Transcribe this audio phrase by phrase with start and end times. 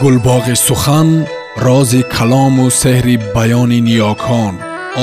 [0.00, 1.08] гулбоғи сухан
[1.66, 4.54] рози калому сеҳри баёни ниёкон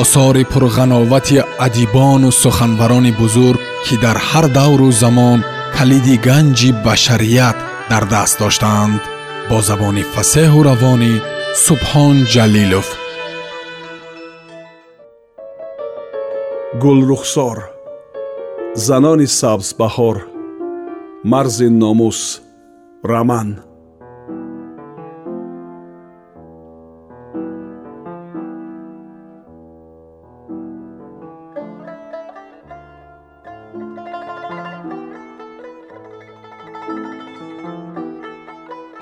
[0.02, 5.40] осори пурғановати адибону суханбарони бузург ки дар ҳар давру замон
[5.78, 7.58] калиди ганҷи башарият
[7.92, 9.02] дар даст доштаанд
[9.50, 11.14] бо забони фасеҳу равонӣ
[11.66, 12.88] субҳон ҷалилов.
[16.84, 17.58] Гулрухсор
[18.88, 20.18] занони сабзбаҳор
[21.32, 22.20] марзи номус
[23.12, 23.50] раман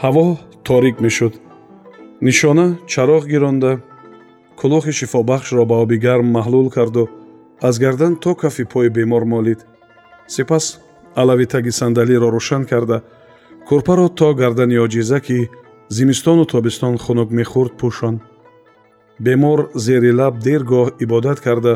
[0.06, 0.28] ҳаво
[0.68, 1.34] торик мешуд.
[2.26, 3.72] Нишона чароғ гиронда
[4.60, 7.04] кӯлохи шифобахшро ба оби гарм маҳлул карду
[7.68, 9.60] аз гардан то кафи пои бемор молид.
[10.34, 10.66] Сипас
[11.22, 12.98] алави таги сандалиро рӯшан карда
[13.68, 15.38] курпаро то гардани оҷиза ки
[15.98, 18.16] зимистону тобистон хунук мехӯрд пӯшон.
[19.26, 21.74] Бемор зери лаб дер гоҳ ибодат карда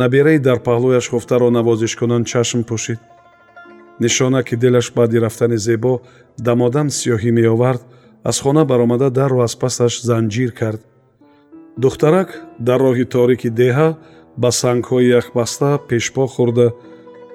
[0.00, 3.00] набераи дар паҳлӯяш хуфтаро навозишкунон чашм пӯшид
[4.00, 6.00] нишона ки дилаш баъди рафтани зебо
[6.38, 7.82] дамодан сиёҳӣ меовард
[8.24, 10.80] аз хона баромада дарро аз пасаш занҷир кард.
[11.78, 12.28] Духтарак
[12.58, 13.88] дар роҳи торики деҳа
[14.42, 16.68] ба сангҳои яхбаста пешпо хӯрда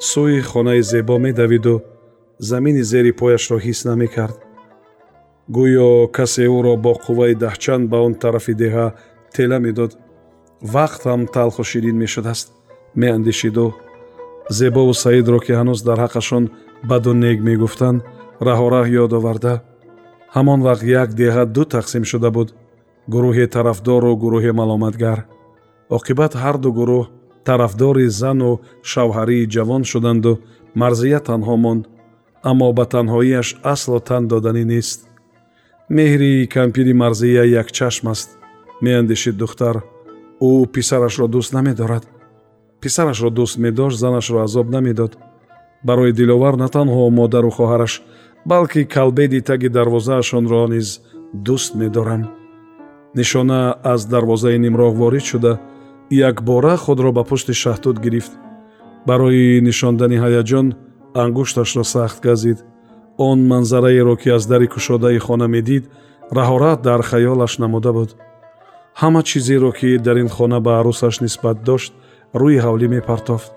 [0.10, 1.76] сӯи хонаи зебо медавиду
[2.50, 4.38] замини зери пояшро ҳис намекард.
[5.56, 8.88] Гӯё касе ӯро бо қувваи даҳчанд ба он тарафи деҳа
[9.36, 9.92] тела медод.
[10.74, 12.48] Вақт ҳам талху ширин мешудааст
[13.02, 13.68] меандешиду
[14.50, 16.44] зебову саидро ки ҳанӯз дар ҳаққашон
[16.90, 18.00] баду нег мегуфтанд
[18.48, 19.54] раҳораҳ ёд оварда.
[20.36, 22.50] Ҳамон вақт як деҳа ду тақсим шуда буд
[23.14, 25.20] гурӯҳи тарафдору гурӯҳи маломатгар.
[25.98, 27.04] Оқибат ҳарду гурӯҳ
[27.48, 28.52] тарафдори зану
[28.92, 30.34] шавҳарии ҷавон шуданду
[30.82, 31.84] марзия танҳо монд
[32.50, 35.00] аммо ба танҳоиаш аслу тан доданӣ нест.
[35.98, 38.30] Меҳри кампири марзия якчашм аст
[38.84, 39.76] меандешид духтар.
[40.48, 42.04] Ӯ писарашро дӯст намедорад
[42.82, 45.18] писарашро дӯст медошт занашро азоб намедод.
[45.84, 47.94] Барои диловар на танҳо модару хоҳараш
[48.46, 50.88] балки калбеди таги дарвозаашонро низ
[51.46, 52.24] дӯст медорам
[53.16, 55.60] нишона аз дарвозаи нимроғ ворид шуда
[56.10, 58.32] якбора худро ба пушти шаҳтуд гирифт.
[59.08, 60.68] Барои нишондани ҳаяҷон
[61.14, 62.60] ангушташро сахт газид.
[63.18, 65.84] Он манзараеро ки аз дари кушодаи хона медид
[66.32, 68.10] раҳорат дар хаёлаш намуда буд.
[69.02, 71.94] Ҳама чизеро ки дар ин хона ба арӯсаш нисбат дошт
[72.34, 73.52] рӯи ҳавлӣ мепартофт.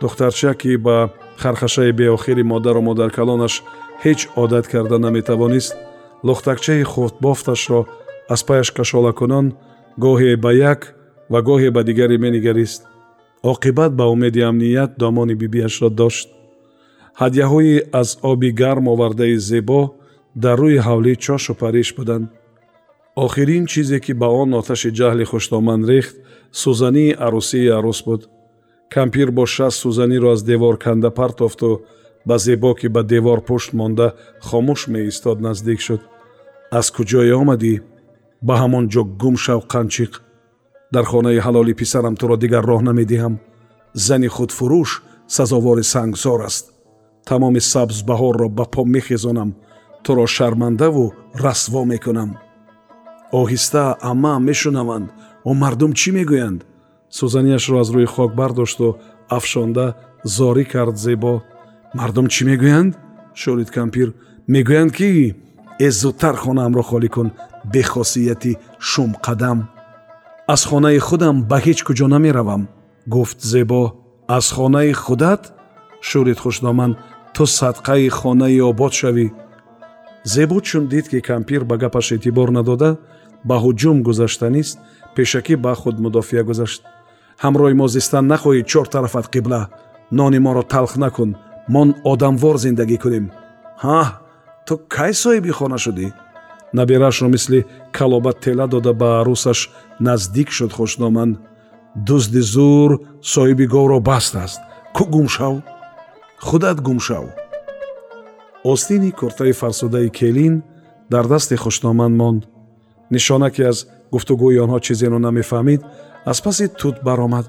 [0.00, 1.10] Духтарча ки ба
[1.42, 3.54] хархашаи беохири модару модаркалонаш
[4.04, 5.74] ҳеҷ одат карда наметавонист
[6.26, 7.80] лухтакчаи хурдбофташро
[8.34, 9.46] аз паяш кашолакунон
[10.04, 10.80] гоҳе ба як
[11.32, 12.82] ва гоҳе ба дигаре менигарист.
[13.52, 16.28] Оқибат ба умеди амният домони бибиашро дошт.
[17.20, 19.80] Ҳадяҳои аз оби гарм овардаи зебо
[20.42, 22.26] дар рӯи ҳавлӣ чошу париш буданд.
[23.24, 26.16] Охирин чизе ки ба он оташи ҷаҳли хуштоманд рехт
[26.60, 28.22] сӯзании арӯсии арӯс буд.
[28.94, 31.70] Кампир бо шаст сӯзаниро аз девор канда партофту
[32.28, 34.08] ба зебо ки ба девор пушт монда
[34.48, 36.02] хомӯш меистод наздик шуд.
[36.78, 37.74] Аз куҷое омадӣ?
[38.46, 40.12] Ба ҳамон ҷо гум шав қанчиқ.
[40.94, 43.34] Дар хонаи ҳалоли писарам туро дигар роҳ намедиҳам.
[44.06, 44.90] Зани худфурӯш
[45.36, 46.64] сазовори сангзор аст.
[47.28, 49.50] Тамоми сабзбаҳорро ба по мехезонам.
[50.04, 51.04] Туро шармандаву
[51.44, 52.30] расво мекунам.
[53.40, 55.08] Оҳиста амаам мешунаванд
[55.48, 56.60] о мардум чӣ мегӯянд?
[57.16, 58.86] Сӯзаниашро аз рӯи хок бардошту
[59.36, 59.86] афшонда
[60.36, 61.34] зорӣ кард зебо.
[61.98, 62.92] Мардум чӣ мегӯянд?
[63.40, 64.08] Шӯрид кампир
[64.52, 65.08] мегӯянд ки
[65.86, 67.28] э зудтар хонаамро холӣ кун
[67.72, 68.52] бехосияти
[68.90, 69.58] шумқадам
[70.46, 72.62] аз хонаи худам ба ҳеҷ куҷо намеравам
[73.14, 73.82] гуфт зебо.
[74.36, 75.42] Аз хонаи худат?
[76.08, 76.92] Шӯрид хушноман
[77.34, 79.26] ту садқаи хонаи обод шавӣ.
[80.32, 82.90] Зебо чун дид ки кампир ба гапаш эътибор надода
[83.48, 84.78] ба ҳуҷум гузаштанист
[85.16, 86.82] пешакӣ ба худ мудофиа гузашт.
[87.44, 89.62] Ҳамроҳи мо зистан нахоҳӣ чор тарафат қибла.
[90.18, 91.30] Нони моро талх накун.
[91.74, 93.26] Мон одамвор зиндагӣ кунем.
[93.84, 94.00] Ҳа
[94.66, 96.06] ту кай соҳиби хона шудӣ?
[96.76, 97.60] Наберашро мисли
[97.96, 99.60] калоба тела дода ба арӯсаш
[100.06, 101.30] наздик шуд хушноман
[102.06, 102.90] дузди зур
[103.32, 104.60] соҳиби говро бастааст
[104.96, 105.54] ку гумшав
[106.46, 107.24] худат гумшав
[108.64, 110.62] остини куртаи фарсудаи келин
[111.10, 112.42] дар дасти хушноманд монд.
[113.10, 115.80] Нишона ки аз гуфтугӯи онҳо чизеро намефаҳмид
[116.30, 117.46] аз паси тут баромад.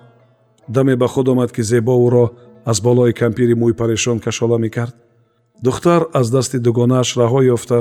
[0.75, 2.25] Даме ба худ омад ки зебо ӯро
[2.71, 4.95] аз болои кампири мӯй парешон кашола мекард.
[5.63, 7.79] Духтар аз дасти дугонааш раҳо ёфта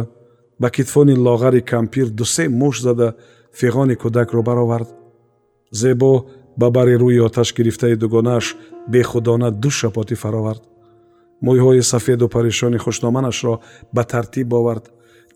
[0.60, 3.08] ба китфони лоғари кампир дусе муш зада
[3.58, 4.88] фиғони кӯдакро баровард.
[5.80, 6.12] Зебо
[6.60, 8.56] ба бари рӯи оташ гирифтаи дугонааш
[8.92, 10.62] бехудона ду шапотӣ фаровард.
[11.44, 13.54] Мӯйҳои сафеду парешони хушноманашро
[13.94, 14.84] ба тартиб овард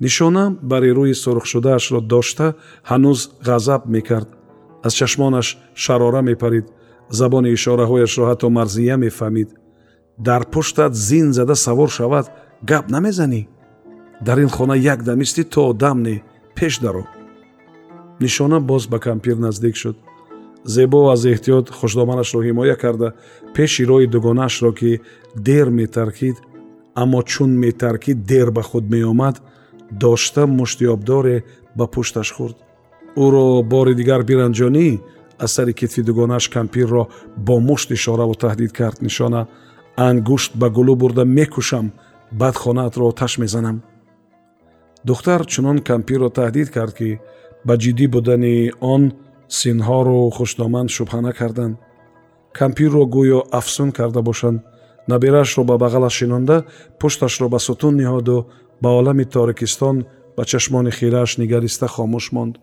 [0.01, 2.47] нишона бари рӯи сурхшудаашро дошта
[2.91, 4.29] ҳанӯз ғазаб мекард.
[4.87, 6.67] Аз чашмонаш шарора мепарид
[7.19, 9.49] забони ишораҳояшро ҳатто марзия мефаҳмид.
[10.19, 12.27] Дар пуштат зин зада савор шавад
[12.71, 13.43] гап намезанӣ.
[14.27, 16.23] Дар ин хона як дам истӣ то дам не
[16.57, 17.05] пеш даро.
[18.21, 19.97] Нишона боз ба кампир наздик шуд.
[20.65, 23.09] Зебо аз эҳтиёт хушдоманашро ҳимоя карда
[23.55, 25.01] пеши роҳи дугонаашро ки
[25.47, 26.37] дер метаркид
[26.95, 29.37] аммо чун метаркид дер ба худ меомад
[29.91, 31.45] дошта мушти обдоре
[31.77, 32.57] ба пушташ хӯрд
[33.25, 34.89] ӯро бори дигар биранҷонӣ
[35.45, 37.03] аз сари китфи дугонааш кампирро
[37.37, 39.43] бо мушт ишораву таҳдид кард нишона.
[39.97, 41.87] Ангушт ба гулӯ бурда мекушам
[42.41, 43.83] баъд хонаатро оташ мезанам.
[45.05, 47.11] Духтар чунон кампирро таҳдид кард ки
[47.67, 49.03] ба ҷиддӣ будани он
[49.59, 51.79] синҳору хушдоманд шубҳа накарданд
[52.59, 54.61] кампирро гӯё афсун карда бошанд.
[55.11, 56.57] Набераашро ба бағалаш шинонда
[57.01, 58.37] пушташро ба сутун ниҳоду
[58.83, 59.97] ба олами торикистон
[60.37, 62.55] ба чашмони хирааш нигариста хомӯш монд.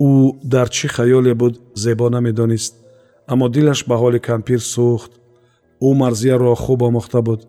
[0.00, 0.10] Ӯ
[0.52, 2.74] дар чӣ хаёле буд зебо намедонист.
[3.32, 5.12] Аммо дилаш ба ҳоли кампир сӯхт.
[5.86, 7.40] Ӯ марзияро хуб омӯхта буд.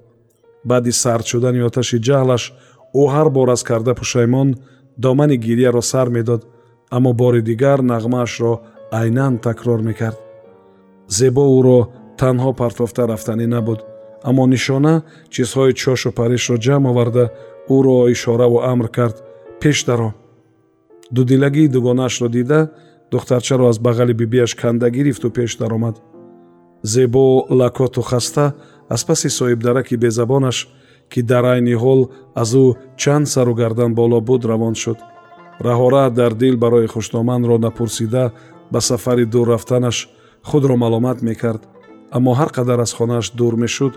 [0.70, 2.44] Баъди сард шудани оташи ҷаҳлаш
[3.02, 4.50] ӯ ҳар бор аз карда пушаймон
[5.04, 6.42] домани гирияро сар медод
[6.96, 8.54] аммо бори дигар нағмаашро
[9.00, 10.20] айнан такрор мекард.
[11.18, 11.80] Зебо ӯро
[12.22, 13.80] танҳо партофта рафтанӣ набуд
[14.30, 14.94] аммо нишона
[15.34, 17.26] чизҳои чошу паришро ҷамъ оварда
[17.69, 19.24] ӯро ишораву амр кард
[19.62, 20.13] пеш даро
[21.12, 22.71] дудилагии дугонаашро дида
[23.12, 26.01] духтарчаро аз бағали бибиаш канда гирифту пеш даромад
[26.83, 28.54] зебо лакоту хаста
[28.89, 30.57] аз паси соҳибдараки безабонаш
[31.10, 32.01] ки дар айни ҳол
[32.42, 32.65] аз ӯ
[33.01, 35.00] чанд сару гардан боло буд равон шуд.
[35.68, 38.31] Раҳора дар дил барои хушноманро напурсида
[38.71, 39.98] ба сафари дур рафтанаш
[40.50, 41.62] худро маломат мекард.
[42.12, 43.94] Аммо ҳар қадар аз хонааш дур мешуд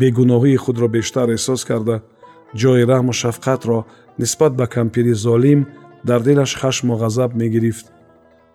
[0.00, 1.96] бегуноҳии худро бештар эҳсос карда
[2.60, 3.78] ҷои раҳму шафқатро
[4.20, 5.60] нисбат ба кампири золим
[6.08, 7.86] дар дилаш хашму ғазаб мегирифт.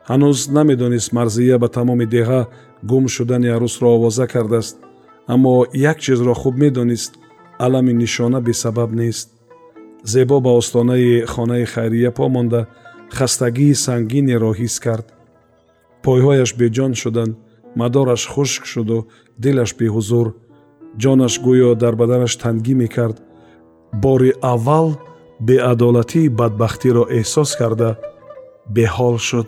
[0.10, 2.42] Ҳанӯз намедонист марзия ба тамоми деҳа
[2.90, 4.76] гум шудани арӯсро овоза кардааст
[5.34, 7.12] аммо як чизро хуб медонист
[7.66, 9.28] алами нишона бесабаб нест.
[10.04, 12.62] Зебо ба остонаи хонаи хайрия по монда
[13.18, 15.08] хастагии сангинеро ҳис кард.
[16.04, 17.34] Пойҳояш беҷон шуданд
[17.80, 19.08] мадораш хушк шуду
[19.44, 20.28] дилаш беҳузур.
[21.02, 23.18] Ҷонаш гӯё дар баданаш тангӣ мекард
[23.94, 24.98] бори аввал
[25.40, 27.90] беадолатии бадбахтиро эҳсос карда
[28.76, 29.48] беҳол шуд.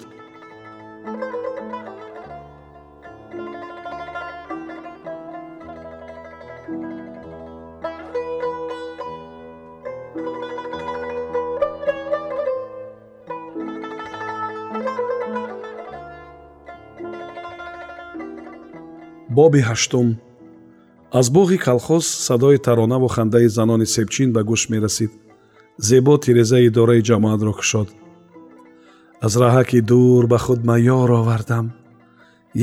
[19.38, 20.08] Боби ҳаштум
[21.14, 25.12] аз боғи калхоз садои таронаву хандаи занони себчин ба гӯш мерасид.
[25.78, 27.88] Зебо тирезаи идораи ҷамоатро кушод.
[29.26, 31.66] Аз раҳаки дур ба худ маёр овардам.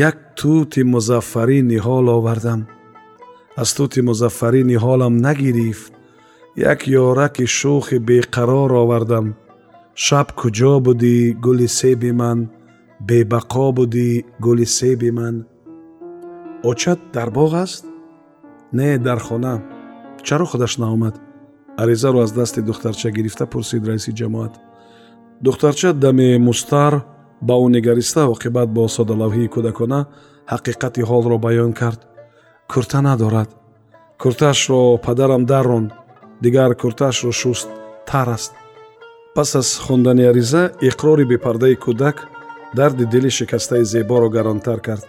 [0.08, 2.60] Як тути музаффарӣ ниҳол овардам.
[3.62, 5.92] Аз тути музаффарӣ ниҳолам нагирифт.
[6.70, 9.26] Як ёраки шӯхи беқарор овардам.
[10.04, 12.38] Шаб куҷо будӣ гули себи ман?
[13.08, 14.10] Бебақо будӣ
[14.44, 15.36] гули себи ман?
[16.70, 17.84] Очат дар боғ аст
[18.72, 19.62] не дар хона
[20.22, 21.20] чаро худаш наомад?
[21.76, 24.52] Аризаро аз дасти духтарча гирифта пурсид раиси ҷамоат.
[25.40, 27.02] Духтарча даме мустар
[27.42, 30.00] ба ӯ нигариста оқибат бо содалавҳии кӯдакона
[30.52, 32.00] ҳақиқати ҳолро баён кард.
[32.72, 33.50] Курта надорад.
[34.22, 35.90] Куртаашро падарам дарронд
[36.42, 37.68] дигар куртаашро шуст
[38.06, 38.52] тар аст.
[39.34, 42.16] Пас аз хондани ариза иқрори бепардаи кӯдак
[42.76, 45.04] дарди дили шикастаи зеборо гаронтар кард.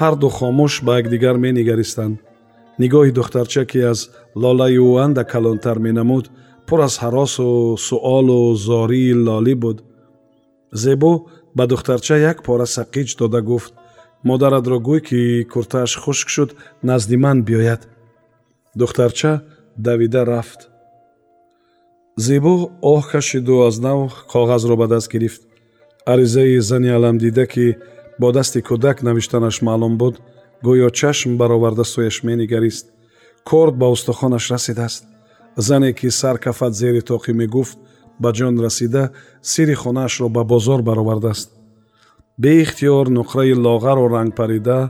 [0.00, 2.16] Ҳарду хомӯш ба якдигар менигаристанд
[2.82, 4.00] нигоҳи духтарча ки аз
[4.42, 6.24] лолаи ӯ анда калонтар менамуд
[6.66, 7.48] пур аз ҳаросу
[7.86, 9.78] суолу зории лолӣ буд.
[10.82, 11.12] Зебо
[11.56, 13.72] ба духтарча як пора сақиҷ дода гуфт.
[14.28, 15.20] Модаратро гӯй ки
[15.52, 16.50] куртааш хушк шуд
[16.88, 17.82] назди ман биёяд
[18.80, 19.32] духтарча
[19.86, 20.60] давида рафт.
[22.26, 22.54] Зебо
[22.92, 23.98] оҳ кашиду аз нав
[24.32, 25.42] коғазро ба даст гирифт.
[26.12, 27.66] Аризаи зани аламдида ки
[28.20, 30.14] бо дасти кӯдак навиштанаш маълум буд
[30.64, 32.86] гӯё чашм бароварда сӯяш менигарист.
[33.48, 35.04] Корд ба устухонаш расидааст.
[35.56, 37.78] Зане ки сар кафат зери тоқӣ мегуфт
[38.22, 39.04] ба ҷон расида
[39.50, 41.48] сири хонаашро ба бозор баровардааст.
[42.42, 44.80] Беихтиёр нуқраи лоғару рангпарида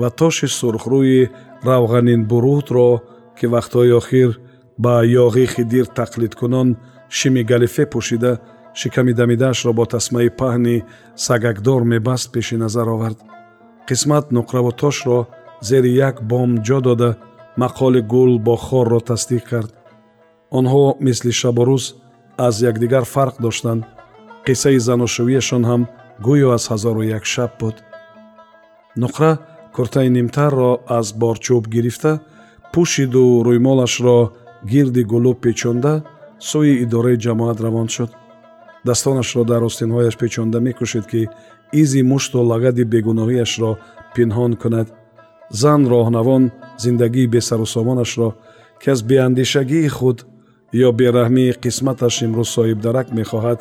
[0.00, 1.30] ва тоши сурхрӯи
[1.68, 2.90] равғанинбурудро
[3.38, 4.30] ки вақтҳои охир
[4.78, 6.68] ба ёғи хидир тақлидкунон
[7.16, 8.32] шими галифе пӯшида
[8.74, 10.76] шиками дамидаашро бо тасмаи паҳни
[11.26, 13.18] сагакдор мебаст пеши назар овард
[13.88, 15.26] қисмат нуқраву тошро
[15.60, 17.16] зери як бом ҷо дода
[17.56, 19.72] мақоли гул бо хорро тасдиқ кард.
[20.58, 21.84] Онҳо мисли шабу рӯз
[22.46, 23.84] аз якдигар фарқ доштанд.
[24.46, 25.82] қиссаи заношувиашон ҳам
[26.26, 27.76] гӯё аз ҳазору як шаб буд.
[29.02, 29.30] нуқра
[29.74, 32.12] куртаи нимтарро аз борчӯб гирифта
[32.72, 34.18] пӯшиду рӯймолашро
[34.72, 35.94] гирди гулӯб печонда
[36.48, 38.10] сӯи идораи ҷамоат равон шуд.
[38.88, 41.22] дастонашро дар остинҳояш печонда мекӯшид ки
[41.82, 43.72] изи мушту лагади бегуноҳиашро
[44.14, 44.88] пинҳон кунад.
[45.60, 46.44] Зан роҳнавон
[46.82, 48.28] зиндагии бесарусомонашро
[48.80, 50.18] ки аз беандешагии худ
[50.86, 53.58] ё бераҳмии қисматаш имрӯз соҳибдарак мехоҳад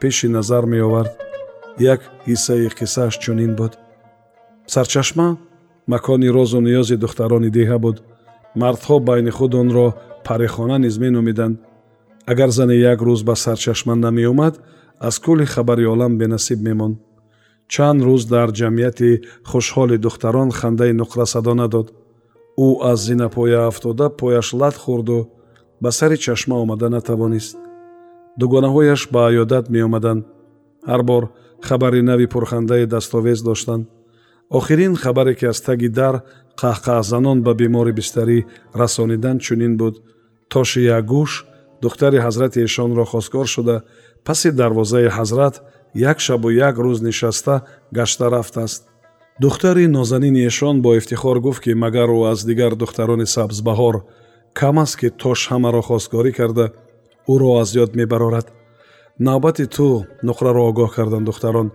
[0.00, 1.12] пеши назар меовард.
[1.94, 3.72] Як ҳиссаи қиссааш чунин буд.
[4.74, 5.28] Сарчашма
[5.92, 7.96] макони розу ниёзи духтарони деҳа буд.
[8.60, 9.86] Мардҳо байни худ онро
[10.26, 11.56] парехона низ меномиданд.
[12.32, 14.54] Агар зане як рӯз ба сарчашма намеомад
[15.08, 16.96] аз кӯли хабари олам бенасиб мемонд
[17.72, 19.10] чанд рӯз дар ҷамъияти
[19.50, 21.86] хушҳоли духтарон хандаи нуқра садо надод
[22.66, 25.18] ӯ аз зинапоя афтода пояш лат хӯрду
[25.82, 27.56] ба сари чашма омада натавонист.
[28.40, 30.22] Дугонаҳояш ба аёдат меомаданд
[30.90, 31.24] ҳар бор
[31.66, 33.84] хабари нави пурхандаи дастовез доштанд
[34.58, 36.14] охирин хабаре ки аз таги дар
[36.60, 38.38] қаҳқаҳзанон ба бемори бистарӣ
[38.80, 39.94] расониданд чунин буд.
[40.52, 41.32] Тоши якгӯш
[41.82, 43.76] духтари ҳазрати эшонро хостгор шуда.
[44.26, 45.54] Паси дарвозаи ҳазрат
[45.94, 48.88] як шабу як рӯз нишаста гашта рафтааст.
[49.40, 54.02] Духтари нозанини эшон бо ифтихор гуфт ки магар ӯ аз дигар духтарони сабзбаҳор
[54.54, 56.66] кам аст ки тош ҳамаро хостгорӣ карда
[57.28, 58.46] ӯро аз ёд мебарорад.
[59.18, 61.68] Навбати ту нуқраро огоҳ карданд духтарон.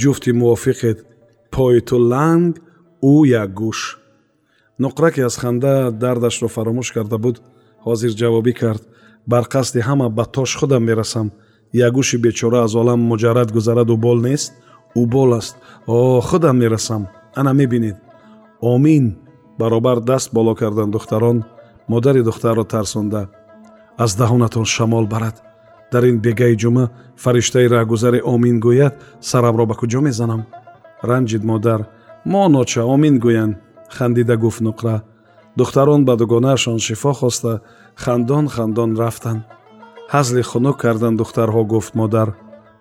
[0.00, 0.98] Ҷуфти мувофиқед
[1.50, 2.54] пои ту ланг
[3.12, 3.80] ӯ якгӯш
[4.82, 7.36] нуқра ки аз ханда дардашро фаромӯш карда буд.
[7.86, 8.82] Ҳозир ҷавобӣ кард.
[9.26, 11.28] Бар қасди ҳама ба тош худам мерасам
[11.72, 14.52] якгӯши бечора аз олам муҷаррад гузараду бол нест
[14.96, 15.56] ӯ бол аст.
[15.86, 17.08] О худам мерасам.
[17.34, 17.96] Ана мебинед.
[18.60, 19.16] Омин.
[19.58, 21.44] Баробар даст боло карданд духтарон
[21.88, 23.28] модари духтарро тарсонда.
[23.98, 25.42] Аз даҳонатон шамол барад.
[25.92, 30.42] Дар ин бегаи ҷумъа фариштаи раҳгузаре омин гӯяд сарамро ба куҷо мезанам?
[31.08, 31.80] Ранҷид модар
[32.32, 33.58] мо ноча омин гӯянд
[33.96, 34.96] хандида гуфт нуқра.
[35.56, 37.60] Духтарон ба дугонаашон шифо хоста
[37.94, 39.42] хандон хандон рафтанд
[40.14, 42.28] ҳазли хунук карданд духтарҳо гуфт модар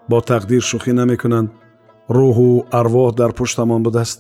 [0.10, 1.50] бо тақдир шӯхӣ намекунанд.
[2.18, 4.20] Рӯҳу арвоҳ дар пуштамон будааст.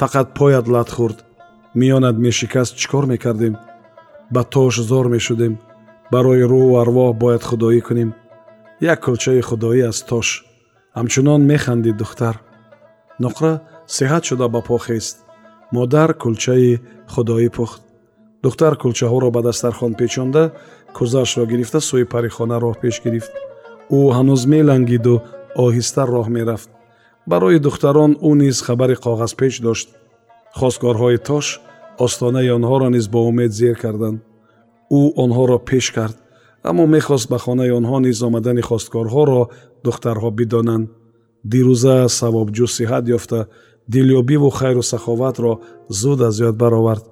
[0.00, 1.18] Фақат поят лат хӯрд.
[1.80, 3.54] Миёнат мешикаст чӣ кор мекардем?
[4.34, 5.54] Ба тош зор мешудем.
[6.12, 8.10] Барои рӯҳу арвоҳ бояд худоӣ кунем.
[8.92, 10.28] Як кулчаи худоӣ аз тош
[10.96, 12.36] ҳамчунон механдид духтар.
[13.22, 13.52] Нуқра
[13.96, 15.16] сиҳат шуда ба по хест.
[15.74, 16.70] Модар кулчаи
[17.12, 17.80] худоӣ пухт
[18.42, 20.44] духтар кулчаҳоро ба дастархон печонда
[20.96, 23.32] кӯзаашро гирифта сӯи парихона роҳ пеш гирифт.
[23.98, 25.14] Ӯ ҳанӯз мелангиду
[25.64, 26.68] оҳиста роҳ мерафт.
[27.30, 29.88] Барои духтарон ӯ низ хабари коғазпеч дошт.
[30.58, 31.46] Хостгорҳои тош
[32.06, 34.18] остонаи онҳоро низ бо умед зер карданд.
[34.98, 36.16] Ӯ онҳоро пеш кард
[36.68, 39.40] аммо мехост ба хонаи онҳо низ омадани хосткорҳоро
[39.84, 40.86] духтарҳо бидонанд.
[41.52, 43.40] Дирӯза савобҷӯ сиҳат ёфта
[43.92, 45.52] дилёбиву хайру саховатро
[46.00, 47.04] зуд аз ёд баровард.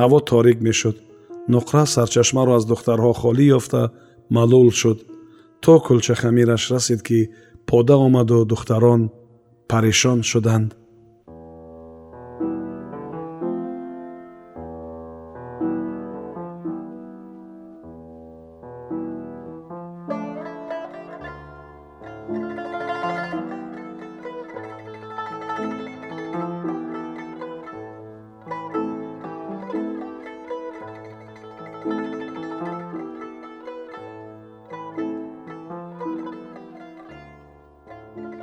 [0.00, 0.96] Ҳаво торик мешуд
[1.48, 3.82] нуқра сарчашмаро аз духтарҳо холӣ ёфта
[4.34, 4.98] маълул шуд.
[5.62, 7.18] То кулчахамираш расид ки
[7.68, 9.02] пода омаду духтарон
[9.70, 10.68] парешон шуданд